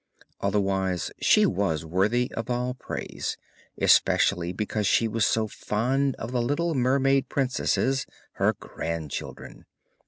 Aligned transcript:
Otherwise 0.39 1.11
she 1.21 1.45
was 1.45 1.85
worthy 1.85 2.31
of 2.33 2.49
all 2.49 2.73
praise, 2.73 3.37
especially 3.79 4.51
because 4.51 4.87
she 4.87 5.07
was 5.07 5.27
so 5.27 5.47
fond 5.47 6.15
of 6.15 6.31
the 6.31 6.41
little 6.41 6.73
mermaid 6.73 7.29
princesses, 7.29 8.07
her 8.31 8.53
grandchildren. 8.53 9.63